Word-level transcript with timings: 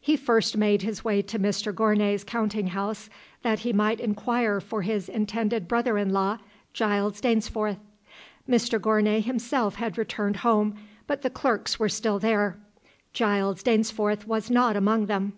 He 0.00 0.16
first 0.16 0.56
made 0.56 0.82
his 0.82 1.04
way 1.04 1.22
to 1.22 1.38
Mr 1.38 1.72
Gournay's 1.72 2.24
counting 2.24 2.66
house, 2.66 3.08
that 3.42 3.60
he 3.60 3.72
might 3.72 4.00
inquire 4.00 4.60
for 4.60 4.82
his 4.82 5.08
intended 5.08 5.68
brother 5.68 5.96
in 5.96 6.10
law 6.12 6.38
Giles 6.72 7.20
Dainsforth. 7.20 7.78
Mr 8.50 8.80
Gournay 8.82 9.20
himself 9.20 9.76
had 9.76 9.96
returned 9.96 10.38
home, 10.38 10.74
but 11.06 11.22
the 11.22 11.30
clerks 11.30 11.78
were 11.78 11.88
still 11.88 12.18
there. 12.18 12.58
Giles 13.12 13.62
Dainsforth 13.62 14.26
was 14.26 14.50
not 14.50 14.74
among 14.74 15.06
them. 15.06 15.34